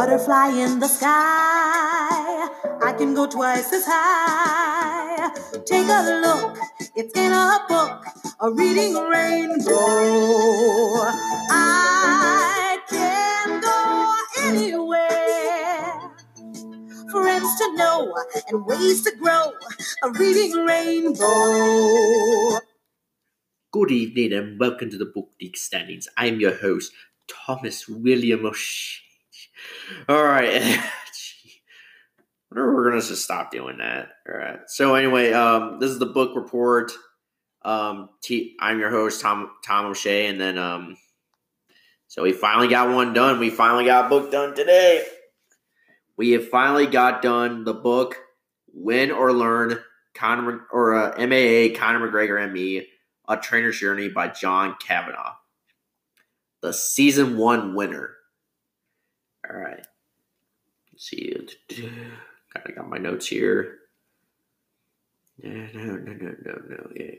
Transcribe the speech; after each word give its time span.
butterfly 0.00 0.48
in 0.48 0.80
the 0.80 0.88
sky. 0.88 2.48
I 2.80 2.94
can 2.96 3.12
go 3.12 3.26
twice 3.26 3.70
as 3.70 3.84
high. 3.86 5.28
Take 5.66 5.88
a 5.88 6.20
look, 6.24 6.56
it's 6.96 7.12
in 7.14 7.32
a 7.32 7.58
book, 7.68 8.06
a 8.40 8.50
reading 8.50 8.94
rainbow. 8.94 11.04
I 11.52 12.78
can 12.88 13.60
go 13.60 14.16
anywhere. 14.48 16.00
Friends 17.10 17.58
to 17.58 17.76
know 17.76 18.16
and 18.48 18.64
ways 18.64 19.02
to 19.02 19.12
grow, 19.20 19.52
a 20.02 20.10
reading 20.12 20.64
rainbow. 20.64 22.58
Good 23.70 23.90
evening 23.90 24.32
and 24.32 24.58
welcome 24.58 24.88
to 24.88 24.96
the 24.96 25.12
Book 25.14 25.28
Geek 25.38 25.58
Standings. 25.58 26.08
I'm 26.16 26.40
your 26.40 26.56
host, 26.56 26.90
Thomas 27.28 27.86
William 27.86 28.46
O'Shea. 28.46 29.09
All 30.08 30.22
right. 30.22 30.52
Wonder 32.50 32.74
we're 32.74 32.90
gonna 32.90 33.00
just 33.02 33.24
stop 33.24 33.50
doing 33.50 33.78
that. 33.78 34.08
All 34.28 34.36
right. 34.36 34.58
So 34.66 34.94
anyway, 34.94 35.32
um, 35.32 35.78
this 35.78 35.90
is 35.90 35.98
the 35.98 36.06
book 36.06 36.34
report. 36.34 36.92
Um, 37.62 38.08
T- 38.22 38.56
I'm 38.60 38.80
your 38.80 38.90
host, 38.90 39.20
Tom 39.20 39.50
Tom 39.64 39.86
O'Shea, 39.86 40.26
and 40.26 40.40
then 40.40 40.58
um, 40.58 40.96
so 42.08 42.22
we 42.22 42.32
finally 42.32 42.68
got 42.68 42.92
one 42.92 43.12
done. 43.12 43.38
We 43.38 43.50
finally 43.50 43.84
got 43.84 44.06
a 44.06 44.08
book 44.08 44.32
done 44.32 44.54
today. 44.54 45.04
We 46.16 46.32
have 46.32 46.48
finally 46.48 46.86
got 46.86 47.22
done 47.22 47.64
the 47.64 47.74
book 47.74 48.16
Win 48.72 49.10
or 49.10 49.32
Learn 49.32 49.78
Conor 50.14 50.66
or 50.72 50.94
uh, 50.94 51.18
MAA 51.18 51.78
Conor 51.78 52.10
McGregor 52.10 52.42
and 52.42 52.52
Me 52.52 52.86
a 53.30 53.36
Trainer's 53.36 53.78
Journey 53.78 54.08
by 54.08 54.28
John 54.28 54.74
Kavanagh, 54.84 55.34
the 56.62 56.72
season 56.72 57.38
one 57.38 57.74
winner. 57.74 58.16
All 59.50 59.58
right. 59.58 59.84
Let's 60.92 61.08
see. 61.08 61.34
Kind 61.68 62.66
of 62.66 62.76
got 62.76 62.88
my 62.88 62.98
notes 62.98 63.26
here. 63.26 63.78
No, 65.42 65.50
no, 65.50 65.84
no, 65.96 66.12
no, 66.12 66.34
no, 66.44 66.54
no. 66.68 66.90
Yeah. 66.94 67.14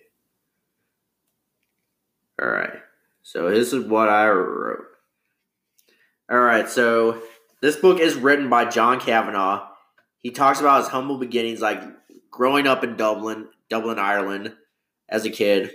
All 2.42 2.50
right. 2.50 2.80
So 3.24 3.50
this 3.50 3.74
is 3.74 3.86
what 3.86 4.08
I 4.10 4.30
wrote. 4.30 4.86
All 6.30 6.40
right. 6.40 6.70
So 6.70 7.22
this 7.62 7.76
book 7.76 8.00
is 8.00 8.16
written 8.16 8.50
by 8.50 8.66
John 8.66 9.00
Kavanagh. 9.00 9.68
He 10.20 10.32
talks 10.32 10.60
about 10.60 10.82
his 10.82 10.90
humble 10.90 11.18
beginnings, 11.18 11.60
like 11.60 11.82
growing 12.30 12.68
up 12.68 12.84
in 12.84 12.96
Dublin, 12.96 13.48
Dublin, 13.70 14.00
Ireland, 14.00 14.54
as 15.10 15.26
a 15.26 15.30
kid 15.30 15.72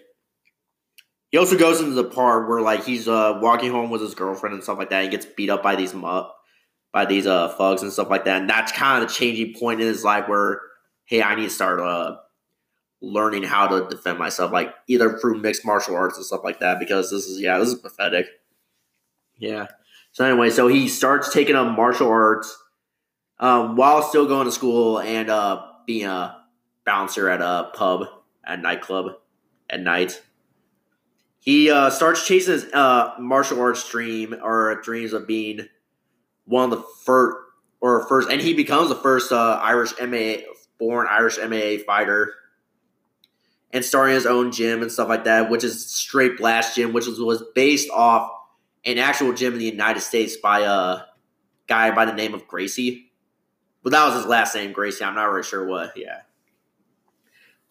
he 1.30 1.38
also 1.38 1.58
goes 1.58 1.80
into 1.80 1.94
the 1.94 2.04
part 2.04 2.48
where 2.48 2.60
like 2.60 2.84
he's 2.84 3.08
uh, 3.08 3.38
walking 3.42 3.70
home 3.70 3.90
with 3.90 4.00
his 4.00 4.14
girlfriend 4.14 4.54
and 4.54 4.62
stuff 4.62 4.78
like 4.78 4.90
that. 4.90 5.04
He 5.04 5.10
gets 5.10 5.26
beat 5.26 5.50
up 5.50 5.62
by 5.62 5.76
these 5.76 5.92
mu- 5.92 6.22
by 6.96 7.04
these 7.04 7.26
uh 7.26 7.50
thugs 7.50 7.82
and 7.82 7.92
stuff 7.92 8.08
like 8.08 8.24
that. 8.24 8.40
And 8.40 8.48
that's 8.48 8.72
kind 8.72 9.02
of 9.02 9.06
the 9.06 9.14
changing 9.14 9.52
point 9.52 9.82
in 9.82 9.86
his 9.86 10.02
life 10.02 10.28
where 10.28 10.62
hey, 11.04 11.22
I 11.22 11.34
need 11.34 11.42
to 11.42 11.50
start 11.50 11.78
uh 11.78 12.16
learning 13.02 13.42
how 13.42 13.66
to 13.66 13.86
defend 13.90 14.18
myself, 14.18 14.50
like 14.50 14.74
either 14.88 15.18
through 15.18 15.42
mixed 15.42 15.62
martial 15.62 15.94
arts 15.94 16.16
and 16.16 16.24
stuff 16.24 16.40
like 16.42 16.60
that. 16.60 16.78
Because 16.78 17.10
this 17.10 17.26
is 17.26 17.38
yeah, 17.38 17.58
this 17.58 17.68
is 17.68 17.74
pathetic. 17.74 18.24
Yeah. 19.36 19.66
So 20.12 20.24
anyway, 20.24 20.48
so 20.48 20.68
he 20.68 20.88
starts 20.88 21.30
taking 21.34 21.54
up 21.54 21.76
martial 21.76 22.08
arts 22.08 22.56
um, 23.40 23.76
while 23.76 24.00
still 24.00 24.26
going 24.26 24.46
to 24.46 24.52
school 24.52 24.98
and 24.98 25.28
uh, 25.28 25.66
being 25.86 26.06
a 26.06 26.46
bouncer 26.86 27.28
at 27.28 27.42
a 27.42 27.72
pub, 27.74 28.06
at 28.42 28.62
nightclub 28.62 29.16
at 29.68 29.80
night. 29.80 30.22
He 31.40 31.70
uh, 31.70 31.90
starts 31.90 32.26
chasing 32.26 32.54
his 32.54 32.64
uh, 32.72 33.16
martial 33.20 33.60
arts 33.60 33.86
dream 33.86 34.34
or 34.42 34.80
dreams 34.82 35.12
of 35.12 35.26
being 35.26 35.68
one 36.46 36.64
of 36.64 36.78
the 36.78 36.84
first 37.04 37.36
or 37.80 38.06
first, 38.08 38.30
and 38.30 38.40
he 38.40 38.54
becomes 38.54 38.88
the 38.88 38.96
first 38.96 39.30
uh, 39.32 39.60
Irish 39.62 39.92
MMA 39.94 40.44
born 40.78 41.06
Irish 41.08 41.38
MMA 41.38 41.84
fighter, 41.84 42.34
and 43.72 43.84
starting 43.84 44.14
his 44.14 44.26
own 44.26 44.52
gym 44.52 44.82
and 44.82 44.90
stuff 44.90 45.08
like 45.08 45.24
that, 45.24 45.50
which 45.50 45.64
is 45.64 45.86
Straight 45.86 46.38
Blast 46.38 46.76
Gym, 46.76 46.92
which 46.92 47.06
was, 47.06 47.20
was 47.20 47.42
based 47.54 47.90
off 47.90 48.30
an 48.84 48.98
actual 48.98 49.32
gym 49.32 49.52
in 49.52 49.58
the 49.58 49.66
United 49.66 50.00
States 50.00 50.36
by 50.36 50.60
a 50.60 51.02
guy 51.66 51.90
by 51.90 52.04
the 52.04 52.12
name 52.12 52.34
of 52.34 52.46
Gracie. 52.46 53.10
But 53.82 53.92
that 53.92 54.06
was 54.06 54.14
his 54.14 54.26
last 54.26 54.54
name, 54.54 54.72
Gracie. 54.72 55.04
I'm 55.04 55.14
not 55.14 55.30
really 55.30 55.42
sure 55.42 55.66
what. 55.66 55.96
Yeah. 55.96 56.22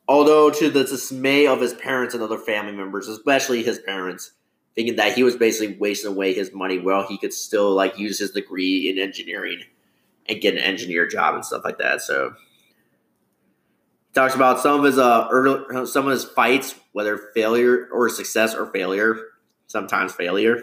Although, 0.07 0.51
to 0.51 0.69
the 0.69 0.83
dismay 0.83 1.47
of 1.47 1.61
his 1.61 1.73
parents 1.73 2.13
and 2.13 2.22
other 2.22 2.38
family 2.38 2.73
members, 2.73 3.07
especially 3.07 3.63
his 3.63 3.79
parents, 3.79 4.31
thinking 4.75 4.97
that 4.97 5.13
he 5.13 5.23
was 5.23 5.35
basically 5.35 5.75
wasting 5.77 6.11
away 6.11 6.33
his 6.33 6.53
money 6.53 6.79
while 6.79 7.07
he 7.07 7.17
could 7.17 7.33
still 7.33 7.73
like 7.73 7.97
use 7.97 8.19
his 8.19 8.31
degree 8.31 8.89
in 8.89 8.99
engineering 8.99 9.61
and 10.27 10.41
get 10.41 10.53
an 10.53 10.59
engineer 10.59 11.07
job 11.07 11.35
and 11.35 11.45
stuff 11.45 11.63
like 11.63 11.77
that. 11.77 12.01
So 12.01 12.33
he 14.07 14.13
talks 14.13 14.35
about 14.35 14.59
some 14.59 14.79
of 14.79 14.85
his 14.85 14.97
uh 14.97 15.27
early, 15.31 15.85
some 15.85 16.05
of 16.05 16.11
his 16.11 16.25
fights, 16.25 16.75
whether 16.91 17.17
failure 17.33 17.87
or 17.91 18.09
success 18.09 18.53
or 18.53 18.65
failure, 18.67 19.17
sometimes 19.67 20.13
failure. 20.13 20.61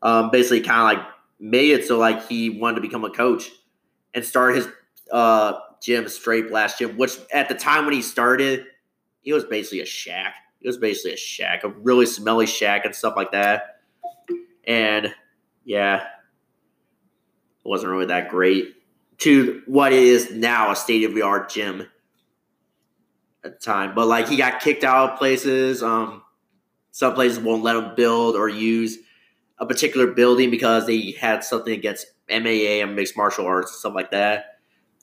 Um, 0.00 0.30
basically, 0.30 0.60
kind 0.60 0.80
of 0.80 0.98
like 0.98 1.12
made 1.40 1.72
it 1.72 1.86
so 1.86 1.98
like 1.98 2.26
he 2.28 2.50
wanted 2.50 2.76
to 2.76 2.80
become 2.80 3.04
a 3.04 3.10
coach 3.10 3.50
and 4.14 4.24
start 4.24 4.56
his 4.56 4.68
uh 5.12 5.54
gym, 5.82 6.08
straight 6.08 6.48
blast 6.48 6.78
gym, 6.78 6.96
which 6.96 7.18
at 7.32 7.48
the 7.48 7.54
time 7.54 7.84
when 7.84 7.94
he 7.94 8.02
started, 8.02 8.64
it 9.24 9.32
was 9.32 9.44
basically 9.44 9.80
a 9.80 9.86
shack. 9.86 10.34
It 10.60 10.66
was 10.66 10.78
basically 10.78 11.12
a 11.12 11.16
shack, 11.16 11.64
a 11.64 11.68
really 11.68 12.06
smelly 12.06 12.46
shack 12.46 12.84
and 12.84 12.94
stuff 12.94 13.14
like 13.16 13.32
that. 13.32 13.80
And 14.66 15.14
yeah, 15.64 16.02
it 16.02 17.68
wasn't 17.68 17.92
really 17.92 18.06
that 18.06 18.28
great 18.28 18.74
to 19.18 19.62
what 19.66 19.92
is 19.92 20.30
now 20.30 20.70
a 20.70 20.76
state 20.76 21.04
of 21.04 21.14
the 21.14 21.22
art 21.22 21.50
gym 21.50 21.86
at 23.44 23.60
the 23.60 23.64
time. 23.64 23.94
But 23.94 24.06
like 24.06 24.28
he 24.28 24.36
got 24.36 24.60
kicked 24.60 24.84
out 24.84 25.10
of 25.10 25.18
places. 25.18 25.82
Um, 25.82 26.22
some 26.90 27.14
places 27.14 27.38
won't 27.38 27.62
let 27.62 27.76
him 27.76 27.94
build 27.94 28.34
or 28.34 28.48
use 28.48 28.98
a 29.58 29.66
particular 29.66 30.08
building 30.08 30.50
because 30.50 30.86
they 30.86 31.12
had 31.12 31.44
something 31.44 31.72
against 31.72 32.06
MAA 32.28 32.82
and 32.82 32.96
mixed 32.96 33.16
martial 33.16 33.46
arts 33.46 33.70
and 33.70 33.78
stuff 33.78 33.94
like 33.94 34.10
that 34.10 34.58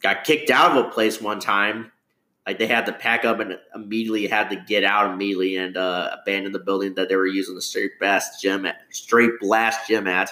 got 0.06 0.24
kicked 0.24 0.52
out 0.52 0.78
of 0.78 0.86
a 0.86 0.90
place 0.90 1.20
one 1.20 1.40
time. 1.40 1.92
Like 2.46 2.60
they 2.60 2.68
had 2.68 2.86
to 2.86 2.94
pack 2.94 3.26
up 3.26 3.40
and 3.40 3.58
immediately 3.74 4.28
had 4.28 4.50
to 4.52 4.56
get 4.56 4.84
out 4.84 5.12
immediately 5.12 5.58
and 5.58 5.76
uh, 5.76 6.16
abandon 6.22 6.52
the 6.52 6.60
building 6.60 6.94
that 6.96 7.10
they 7.10 7.16
were 7.16 7.26
using 7.26 7.56
the 7.56 7.62
straight 7.62 8.00
blast 8.00 8.42
gym 8.42 8.66
at, 8.66 8.82
straight 8.92 9.32
blast 9.40 9.88
gym 9.88 10.06
at. 10.06 10.30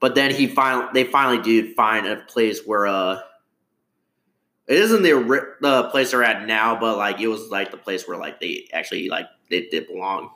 But 0.00 0.14
then 0.14 0.34
he 0.34 0.46
finally, 0.46 0.86
they 0.94 1.04
finally 1.04 1.42
did 1.42 1.74
find 1.74 2.06
a 2.06 2.16
place 2.16 2.62
where 2.64 2.86
uh, 2.86 3.20
it 4.66 4.78
isn't 4.78 5.02
the 5.02 5.56
the 5.60 5.84
place 5.90 6.10
they're 6.10 6.22
at 6.22 6.46
now, 6.46 6.78
but 6.78 6.96
like 6.96 7.20
it 7.20 7.28
was 7.28 7.48
like 7.50 7.70
the 7.70 7.76
place 7.76 8.08
where 8.08 8.18
like 8.18 8.40
they 8.40 8.68
actually 8.72 9.08
like 9.08 9.26
they 9.50 9.66
did 9.66 9.86
belong. 9.86 10.30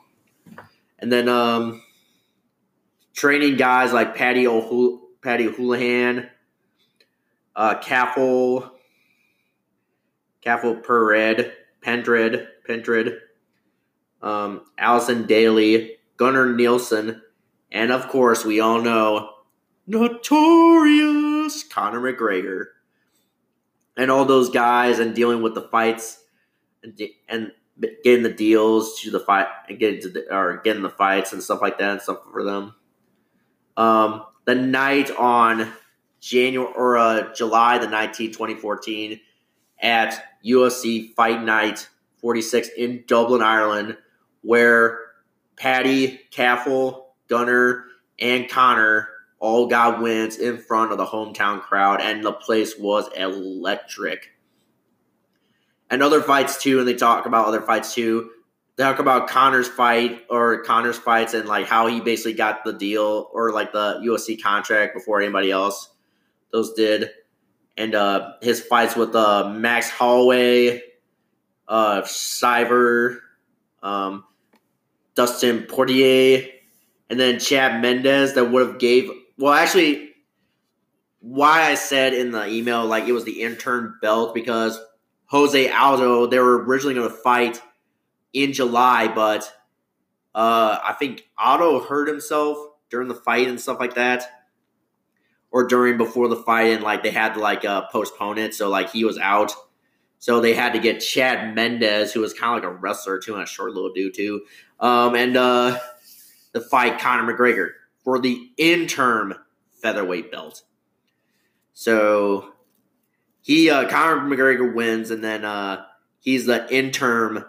And 0.99 1.11
then 1.11 1.27
um, 1.29 1.81
training 3.13 3.57
guys 3.57 3.91
like 3.91 4.15
Paddy 4.15 4.47
O'Hul- 4.47 5.01
Paddy 5.21 5.47
Holohan, 5.47 6.29
uh, 7.55 7.79
Caffel, 7.79 8.71
Caffel 10.41 10.75
Pered, 10.75 11.51
Pendred, 11.81 12.47
Pendred, 12.65 13.19
um, 14.21 14.61
Allison 14.77 15.25
Daly, 15.25 15.97
Gunnar 16.17 16.53
Nelson, 16.53 17.21
and 17.71 17.91
of 17.91 18.07
course, 18.09 18.43
we 18.43 18.59
all 18.59 18.81
know 18.81 19.31
notorious 19.87 21.63
Conor 21.63 22.01
McGregor, 22.01 22.65
and 23.97 24.11
all 24.11 24.25
those 24.25 24.49
guys, 24.49 24.99
and 24.99 25.15
dealing 25.15 25.41
with 25.41 25.55
the 25.55 25.61
fights, 25.61 26.23
and, 26.83 26.99
and 27.27 27.51
getting 28.03 28.23
the 28.23 28.33
deals 28.33 28.99
to 29.01 29.11
the 29.11 29.19
fight, 29.19 29.47
and 29.69 29.79
getting 29.79 30.01
to 30.01 30.09
the, 30.09 30.35
or 30.35 30.61
getting 30.63 30.83
the 30.83 30.89
fights 30.89 31.33
and 31.33 31.41
stuff 31.41 31.61
like 31.61 31.77
that, 31.79 31.91
and 31.91 32.01
stuff 32.01 32.19
for 32.31 32.43
them. 32.43 32.75
Um, 33.77 34.25
the 34.45 34.55
night 34.55 35.11
on 35.11 35.71
January 36.19 36.71
or 36.75 36.97
uh, 36.97 37.33
July 37.33 37.77
the 37.77 37.87
19th, 37.87 38.33
2014, 38.33 39.19
at 39.81 40.23
UFC 40.45 41.13
Fight 41.15 41.43
Night 41.43 41.89
46 42.17 42.69
in 42.77 43.03
Dublin, 43.07 43.41
Ireland, 43.41 43.97
where 44.41 44.99
Paddy, 45.55 46.21
Caffel, 46.31 47.13
Gunnar, 47.27 47.85
and 48.19 48.49
Conor 48.49 49.09
all 49.39 49.67
got 49.67 50.01
wins 50.01 50.37
in 50.37 50.59
front 50.59 50.91
of 50.91 50.97
the 50.97 51.05
hometown 51.05 51.61
crowd, 51.61 51.99
and 51.99 52.23
the 52.23 52.31
place 52.31 52.77
was 52.77 53.09
electric. 53.15 54.29
And 55.89 56.03
other 56.03 56.21
fights 56.21 56.61
too, 56.61 56.79
and 56.79 56.87
they 56.87 56.93
talk 56.93 57.25
about 57.25 57.47
other 57.47 57.61
fights 57.61 57.93
too. 57.93 58.29
They 58.75 58.83
talk 58.83 58.99
about 58.99 59.27
Conor's 59.27 59.67
fight 59.67 60.23
or 60.29 60.63
Conor's 60.63 60.97
fights 60.97 61.33
and 61.33 61.47
like 61.47 61.67
how 61.67 61.87
he 61.87 61.99
basically 61.99 62.33
got 62.33 62.63
the 62.63 62.71
deal 62.71 63.29
or 63.33 63.51
like 63.51 63.73
the 63.73 64.01
UFC 64.05 64.41
contract 64.41 64.93
before 64.93 65.21
anybody 65.21 65.51
else 65.51 65.89
those 66.51 66.73
did, 66.73 67.09
and 67.81 67.95
uh, 67.95 68.33
his 68.41 68.61
fights 68.61 68.95
with 68.95 69.15
uh, 69.15 69.49
Max 69.49 69.89
Holloway, 69.89 70.83
uh, 71.67 72.03
Siver, 72.03 73.17
um, 73.81 74.23
Dustin 75.15 75.63
Poirier, 75.63 76.47
and 77.09 77.19
then 77.19 77.39
Chad 77.39 77.81
Mendes 77.81 78.35
that 78.35 78.51
would 78.51 78.67
have 78.67 78.77
gave. 78.77 79.09
Well, 79.35 79.53
actually, 79.53 80.11
why 81.21 81.63
I 81.63 81.73
said 81.73 82.13
in 82.13 82.31
the 82.31 82.45
email 82.47 82.85
like 82.85 83.05
it 83.05 83.13
was 83.13 83.25
the 83.25 83.41
intern 83.41 83.95
belt 83.99 84.35
because 84.35 84.79
Jose 85.25 85.71
Aldo 85.71 86.27
they 86.27 86.37
were 86.37 86.63
originally 86.63 86.93
going 86.93 87.09
to 87.09 87.15
fight 87.15 87.59
in 88.31 88.53
July, 88.53 89.07
but 89.07 89.51
uh, 90.35 90.77
I 90.83 90.93
think 90.93 91.27
Aldo 91.35 91.79
hurt 91.79 92.07
himself 92.07 92.59
during 92.91 93.07
the 93.07 93.15
fight 93.15 93.47
and 93.47 93.59
stuff 93.59 93.79
like 93.79 93.95
that, 93.95 94.40
or 95.51 95.67
during 95.67 95.97
before 95.97 96.27
the 96.27 96.35
fight, 96.35 96.71
and 96.71 96.83
like 96.83 97.03
they 97.03 97.11
had 97.11 97.33
to 97.33 97.39
like 97.39 97.65
uh, 97.65 97.87
postpone 97.91 98.37
it, 98.37 98.53
so 98.53 98.69
like 98.69 98.91
he 98.91 99.03
was 99.05 99.17
out. 99.17 99.53
So 100.19 100.39
they 100.39 100.53
had 100.53 100.73
to 100.73 100.79
get 100.79 100.99
Chad 100.99 101.55
Mendes, 101.55 102.13
who 102.13 102.19
was 102.19 102.33
kind 102.33 102.55
of 102.55 102.63
like 102.63 102.71
a 102.71 102.75
wrestler 102.75 103.19
too, 103.19 103.33
and 103.33 103.43
a 103.43 103.47
short 103.47 103.73
little 103.73 103.91
dude 103.91 104.13
too, 104.13 104.41
um, 104.79 105.15
and 105.15 105.35
uh, 105.35 105.79
the 106.53 106.61
fight 106.61 106.99
Conor 106.99 107.33
McGregor 107.33 107.69
for 108.03 108.19
the 108.19 108.49
interim 108.57 109.33
featherweight 109.81 110.31
belt. 110.31 110.63
So 111.73 112.53
he 113.41 113.69
uh, 113.69 113.89
Conor 113.89 114.21
McGregor 114.21 114.73
wins, 114.73 115.11
and 115.11 115.23
then 115.23 115.43
uh, 115.43 115.85
he's 116.19 116.45
the 116.45 116.71
interim 116.73 117.43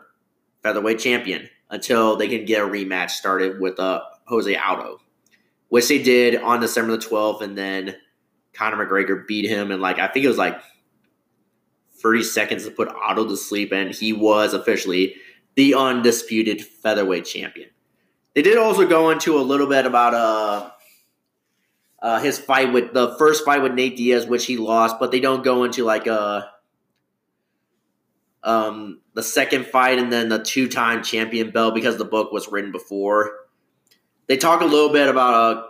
featherweight 0.62 0.98
champion 0.98 1.48
until 1.70 2.16
they 2.16 2.28
can 2.28 2.44
get 2.44 2.62
a 2.62 2.66
rematch 2.66 3.10
started 3.10 3.60
with 3.60 3.78
uh, 3.78 4.02
Jose 4.26 4.54
Aldo, 4.54 5.00
which 5.72 5.88
they 5.88 6.02
did 6.02 6.36
on 6.36 6.60
December 6.60 6.98
the 6.98 6.98
12th, 6.98 7.40
and 7.40 7.56
then 7.56 7.96
Conor 8.52 8.84
McGregor 8.84 9.26
beat 9.26 9.48
him, 9.48 9.70
and 9.70 9.80
like 9.80 9.98
I 9.98 10.06
think 10.06 10.22
it 10.22 10.28
was 10.28 10.36
like 10.36 10.60
30 12.02 12.24
seconds 12.24 12.66
to 12.66 12.70
put 12.70 12.88
Aldo 12.88 13.26
to 13.28 13.38
sleep, 13.38 13.72
and 13.72 13.90
he 13.90 14.12
was 14.12 14.52
officially 14.52 15.14
the 15.54 15.72
undisputed 15.72 16.60
featherweight 16.60 17.24
champion. 17.24 17.70
They 18.34 18.42
did 18.42 18.58
also 18.58 18.86
go 18.86 19.08
into 19.08 19.38
a 19.38 19.40
little 19.40 19.66
bit 19.66 19.86
about 19.86 20.12
uh, 20.12 20.70
uh, 22.02 22.20
his 22.20 22.38
fight 22.38 22.74
with 22.74 22.92
the 22.92 23.16
first 23.16 23.42
fight 23.42 23.62
with 23.62 23.72
Nate 23.72 23.96
Diaz, 23.96 24.26
which 24.26 24.44
he 24.44 24.58
lost, 24.58 24.96
but 25.00 25.10
they 25.10 25.20
don't 25.20 25.42
go 25.42 25.64
into 25.64 25.84
like 25.84 26.06
uh, 26.06 26.42
um, 28.42 29.00
the 29.14 29.22
second 29.22 29.64
fight 29.64 29.98
and 29.98 30.12
then 30.12 30.28
the 30.28 30.44
two 30.44 30.68
time 30.68 31.02
champion 31.02 31.50
belt 31.50 31.74
because 31.74 31.96
the 31.96 32.04
book 32.04 32.30
was 32.30 32.52
written 32.52 32.72
before. 32.72 33.41
They 34.32 34.38
talk 34.38 34.62
a 34.62 34.64
little 34.64 34.88
bit 34.88 35.10
about 35.10 35.34
uh, 35.34 35.66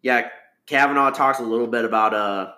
yeah, 0.00 0.30
Kavanagh 0.64 1.10
talks 1.10 1.40
a 1.40 1.42
little 1.42 1.66
bit 1.66 1.84
about 1.84 2.14
uh 2.14 2.52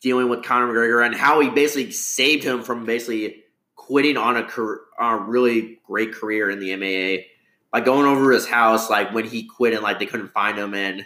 dealing 0.00 0.28
with 0.28 0.44
Conor 0.44 0.68
McGregor 0.68 1.04
and 1.04 1.12
how 1.12 1.40
he 1.40 1.50
basically 1.50 1.90
saved 1.90 2.44
him 2.44 2.62
from 2.62 2.86
basically 2.86 3.42
quitting 3.74 4.16
on 4.16 4.36
a, 4.36 4.44
career, 4.44 4.78
on 4.96 5.14
a 5.14 5.22
really 5.24 5.80
great 5.88 6.14
career 6.14 6.50
in 6.50 6.60
the 6.60 6.76
MAA 6.76 7.24
by 7.72 7.84
going 7.84 8.06
over 8.06 8.30
his 8.30 8.46
house, 8.46 8.88
like 8.88 9.12
when 9.12 9.24
he 9.24 9.42
quit 9.42 9.74
and 9.74 9.82
like 9.82 9.98
they 9.98 10.06
couldn't 10.06 10.32
find 10.32 10.56
him 10.56 10.72
in 10.72 11.04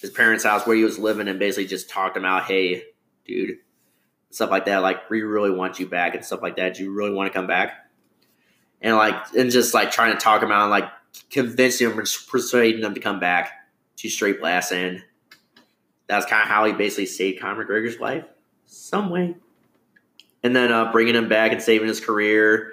his 0.00 0.10
parents' 0.10 0.44
house 0.44 0.64
where 0.64 0.76
he 0.76 0.84
was 0.84 1.00
living, 1.00 1.26
and 1.26 1.40
basically 1.40 1.66
just 1.66 1.90
talked 1.90 2.16
him 2.16 2.24
out. 2.24 2.44
Hey, 2.44 2.84
dude, 3.26 3.56
stuff 4.30 4.52
like 4.52 4.66
that. 4.66 4.82
Like 4.82 5.10
we 5.10 5.22
really 5.22 5.50
want 5.50 5.80
you 5.80 5.88
back 5.88 6.14
and 6.14 6.24
stuff 6.24 6.42
like 6.42 6.58
that. 6.58 6.76
Do 6.76 6.84
you 6.84 6.92
really 6.92 7.12
want 7.12 7.26
to 7.26 7.36
come 7.36 7.48
back? 7.48 7.72
And 8.80 8.94
like 8.94 9.16
and 9.36 9.50
just 9.50 9.74
like 9.74 9.90
trying 9.90 10.12
to 10.12 10.20
talk 10.20 10.40
him 10.44 10.52
out, 10.52 10.62
and 10.62 10.70
like 10.70 10.88
convincing 11.30 11.90
him, 11.90 12.04
persuading 12.28 12.80
them 12.80 12.94
to 12.94 13.00
come 13.00 13.20
back 13.20 13.52
to 13.96 14.08
straight 14.08 14.40
blast, 14.40 14.72
and 14.72 15.02
that's 16.06 16.26
kind 16.26 16.42
of 16.42 16.48
how 16.48 16.64
he 16.64 16.72
basically 16.72 17.06
saved 17.06 17.40
Conor 17.40 17.64
McGregor's 17.64 18.00
life, 18.00 18.24
some 18.66 19.10
way. 19.10 19.36
And 20.42 20.54
then 20.54 20.72
uh, 20.72 20.90
bringing 20.90 21.14
him 21.14 21.28
back 21.28 21.52
and 21.52 21.62
saving 21.62 21.88
his 21.88 22.00
career, 22.00 22.72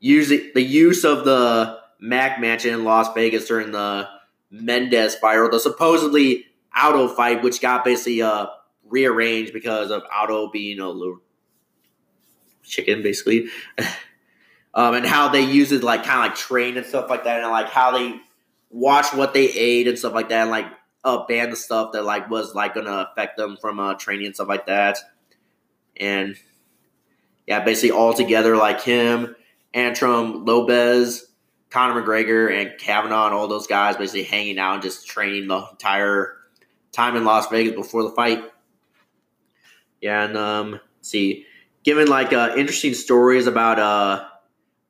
using 0.00 0.50
the 0.54 0.62
use 0.62 1.04
of 1.04 1.24
the 1.24 1.78
Mac 2.00 2.40
Mansion 2.40 2.74
in 2.74 2.84
Las 2.84 3.12
Vegas 3.14 3.46
during 3.46 3.72
the 3.72 4.08
Mendes 4.50 5.16
or 5.22 5.50
the 5.50 5.60
supposedly 5.60 6.46
Aldo 6.76 7.08
fight, 7.08 7.42
which 7.42 7.60
got 7.60 7.84
basically 7.84 8.22
uh, 8.22 8.46
rearranged 8.84 9.52
because 9.52 9.90
of 9.90 10.02
Aldo 10.12 10.50
being 10.50 10.80
a 10.80 10.88
little 10.88 11.20
chicken, 12.62 13.02
basically. 13.02 13.48
um, 14.74 14.94
and 14.94 15.06
how 15.06 15.28
they 15.28 15.40
use 15.40 15.72
it, 15.72 15.82
like, 15.82 16.04
kind 16.04 16.18
of 16.18 16.30
like 16.30 16.34
train 16.34 16.76
and 16.76 16.86
stuff 16.86 17.08
like 17.08 17.24
that, 17.24 17.40
and 17.40 17.50
like 17.50 17.68
how 17.68 17.96
they 17.96 18.16
watch 18.70 19.12
what 19.14 19.32
they 19.32 19.46
ate 19.46 19.88
and 19.88 19.98
stuff 19.98 20.12
like 20.12 20.28
that, 20.28 20.42
and 20.42 20.50
like 20.50 20.66
uh, 21.04 21.24
ban 21.26 21.50
the 21.50 21.56
stuff 21.56 21.92
that 21.92 22.04
like 22.04 22.28
was 22.28 22.54
like 22.54 22.74
gonna 22.74 23.08
affect 23.10 23.36
them 23.36 23.56
from 23.60 23.78
uh, 23.78 23.94
training 23.94 24.26
and 24.26 24.34
stuff 24.34 24.48
like 24.48 24.66
that. 24.66 24.98
And 25.96 26.36
yeah, 27.46 27.60
basically 27.60 27.92
all 27.92 28.14
together, 28.14 28.56
like 28.56 28.82
him, 28.82 29.36
Artem, 29.74 30.46
Lobov, 30.46 31.20
Conor 31.70 32.02
McGregor 32.02 32.52
and 32.52 32.78
Kavanagh 32.78 33.26
and 33.26 33.34
all 33.34 33.48
those 33.48 33.66
guys 33.66 33.96
basically 33.96 34.22
hanging 34.24 34.58
out 34.58 34.74
and 34.74 34.82
just 34.82 35.06
training 35.06 35.48
the 35.48 35.60
entire 35.70 36.36
time 36.92 37.16
in 37.16 37.24
Las 37.24 37.48
Vegas 37.48 37.74
before 37.74 38.02
the 38.02 38.10
fight. 38.10 38.44
Yeah, 40.00 40.24
and 40.24 40.36
um, 40.36 40.80
see, 41.00 41.46
given 41.82 42.08
like 42.08 42.32
uh, 42.32 42.54
interesting 42.56 42.94
stories 42.94 43.46
about 43.46 43.78
uh, 43.78 44.24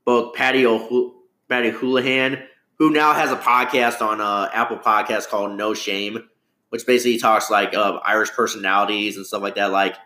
both 0.05 0.35
Paddy, 0.35 0.67
o- 0.67 1.15
Paddy 1.49 1.71
Holohan, 1.71 2.45
who 2.79 2.91
now 2.91 3.13
has 3.13 3.31
a 3.31 3.37
podcast 3.37 4.01
on 4.01 4.21
uh, 4.21 4.51
Apple 4.53 4.79
Podcast 4.79 5.29
called 5.29 5.57
No 5.57 5.75
Shame, 5.75 6.29
which 6.71 6.87
basically 6.87 7.19
talks 7.19 7.51
like 7.51 7.75
Irish 7.75 8.31
personalities 8.33 9.17
and 9.17 9.27
stuff 9.27 9.43
like 9.43 9.55
that, 9.55 9.71
like 9.71 9.97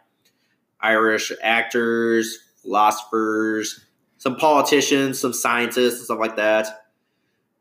Irish 0.80 1.32
actors, 1.42 2.38
philosophers, 2.62 3.84
some 4.18 4.36
politicians, 4.36 5.18
some 5.18 5.32
scientists, 5.32 5.94
and 5.96 6.04
stuff 6.04 6.18
like 6.18 6.36
that, 6.36 6.66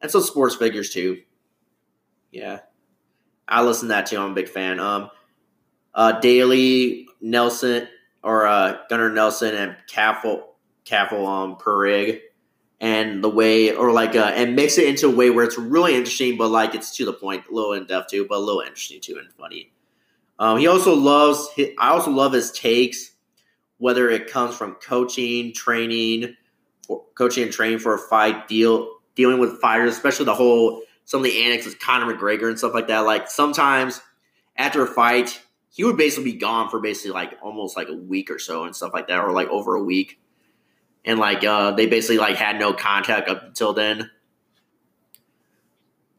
and 0.02 0.12
some 0.12 0.22
sports 0.22 0.56
figures 0.56 0.90
too. 0.92 1.22
Yeah, 2.32 2.60
I 3.48 3.64
listen 3.64 3.88
to 3.88 3.94
that 3.94 4.08
too. 4.08 4.18
I'm 4.20 4.32
a 4.32 4.36
big 4.36 4.50
fan. 4.50 4.80
Um, 4.80 5.10
uh, 5.94 6.20
Daly 6.20 7.08
Nelson 7.22 7.88
or 8.24 8.46
uh, 8.46 8.78
Gunnar 8.90 9.10
Nelson 9.10 9.56
and 9.56 9.78
Caffel 9.88 10.56
Caffel 10.86 11.26
um 11.26 11.58
Perig, 11.58 12.20
and 12.80 13.24
the 13.24 13.30
way 13.30 13.74
or 13.74 13.92
like 13.92 14.16
uh, 14.16 14.32
and 14.36 14.56
makes 14.56 14.78
it 14.78 14.88
into 14.88 15.08
a 15.08 15.16
way 15.16 15.30
where 15.30 15.46
it's 15.46 15.58
really 15.58 15.96
interesting, 15.96 16.38
but 16.38 16.50
like 16.50 16.76
it's 16.76 16.96
to 16.98 17.06
the 17.06 17.14
point, 17.14 17.46
a 17.50 17.54
little 17.54 17.74
in 17.74 17.86
depth 17.86 18.10
too, 18.10 18.26
but 18.28 18.38
a 18.38 18.40
little 18.40 18.62
interesting 18.62 19.02
too 19.02 19.18
and 19.18 19.32
funny. 19.34 19.72
Um, 20.40 20.60
he 20.60 20.68
also 20.68 20.96
loves. 20.96 21.48
I 21.80 21.90
also 21.90 22.12
love 22.12 22.34
his 22.34 22.52
takes, 22.52 23.12
whether 23.80 24.10
it 24.10 24.30
comes 24.30 24.56
from 24.56 24.76
coaching, 24.76 25.54
training, 25.54 26.36
coaching 27.16 27.44
and 27.44 27.52
training 27.52 27.80
for 27.80 27.96
a 27.96 28.00
fight, 28.00 28.48
deal 28.48 28.98
dealing 29.16 29.40
with 29.40 29.60
fighters, 29.60 29.92
especially 29.94 30.26
the 30.26 30.36
whole 30.36 30.84
some 31.06 31.22
of 31.22 31.24
the 31.24 31.44
antics 31.44 31.66
with 31.66 31.80
Conor 31.80 32.14
McGregor 32.14 32.50
and 32.50 32.58
stuff 32.58 32.74
like 32.74 32.88
that. 32.88 33.00
Like 33.00 33.30
sometimes 33.30 34.02
after 34.56 34.84
a 34.84 34.88
fight, 34.88 35.42
he 35.70 35.84
would 35.84 35.98
basically 35.98 36.32
be 36.32 36.38
gone 36.38 36.70
for 36.70 36.80
basically 36.80 37.12
like 37.12 37.38
almost 37.42 37.76
like 37.76 37.90
a 37.90 37.96
week 37.96 38.30
or 38.30 38.40
so 38.40 38.66
and 38.66 38.76
stuff 38.76 38.94
like 38.94 39.08
that, 39.08 39.20
or 39.20 39.32
like 39.32 39.48
over 39.48 39.76
a 39.76 39.84
week. 39.84 40.20
And 41.08 41.20
like 41.20 41.44
uh, 41.44 41.72
they 41.72 41.88
basically 41.88 42.20
like 42.20 42.36
had 42.36 42.60
no 42.60 42.74
contact 42.74 43.30
up 43.30 43.42
until 43.44 43.74
then. 43.74 44.12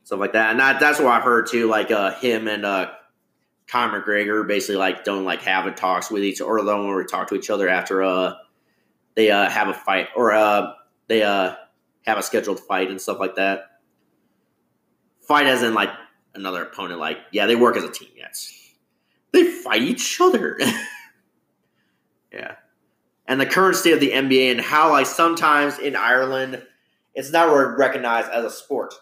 Stuff 0.02 0.18
like 0.18 0.32
that. 0.32 0.50
And 0.50 0.60
that, 0.60 0.80
that's 0.80 0.98
what 0.98 1.08
I've 1.08 1.22
heard 1.22 1.46
too, 1.46 1.68
like 1.68 1.90
uh, 1.90 2.18
him 2.18 2.48
and 2.48 2.64
uh 2.64 2.90
Conor 3.68 4.02
McGregor 4.02 4.48
basically 4.48 4.76
like 4.76 5.04
don't 5.04 5.24
like 5.24 5.42
having 5.42 5.74
talks 5.74 6.10
with 6.10 6.24
each 6.24 6.40
or 6.40 6.56
don't 6.64 6.98
to 6.98 7.04
talk 7.04 7.28
to 7.28 7.34
each 7.34 7.50
other 7.50 7.68
after 7.68 8.02
uh 8.02 8.32
they 9.18 9.32
uh, 9.32 9.50
have 9.50 9.66
a 9.66 9.74
fight 9.74 10.06
or 10.14 10.32
uh, 10.32 10.74
they 11.08 11.24
uh, 11.24 11.56
have 12.06 12.18
a 12.18 12.22
scheduled 12.22 12.60
fight 12.60 12.88
and 12.88 13.00
stuff 13.00 13.18
like 13.18 13.34
that. 13.34 13.80
Fight 15.26 15.46
as 15.46 15.64
in 15.64 15.74
like 15.74 15.90
another 16.36 16.62
opponent. 16.62 17.00
Like 17.00 17.18
yeah, 17.32 17.46
they 17.46 17.56
work 17.56 17.76
as 17.76 17.82
a 17.82 17.90
team. 17.90 18.10
Yes, 18.16 18.52
they 19.32 19.50
fight 19.50 19.82
each 19.82 20.20
other. 20.20 20.56
yeah, 22.32 22.54
and 23.28 23.40
the 23.40 23.46
current 23.46 23.76
state 23.76 23.92
of 23.92 24.00
the 24.00 24.10
MMA 24.10 24.50
and 24.50 24.60
how 24.60 24.90
like 24.90 25.06
sometimes 25.06 25.78
in 25.78 25.94
Ireland 25.94 26.62
it's 27.14 27.30
not 27.30 27.52
recognized 27.76 28.30
as 28.30 28.44
a 28.44 28.50
sport. 28.50 28.94